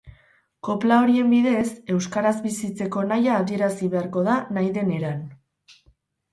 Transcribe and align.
Kopla 0.67 0.95
horien 1.01 1.29
bidez, 1.33 1.65
euskaraz 1.97 2.33
bizitzeko 2.47 3.05
nahia 3.13 3.37
adierazi 3.43 3.93
beharko 3.95 4.27
da 4.33 4.41
nahi 4.59 4.75
den 4.81 4.93
eran. 4.99 5.25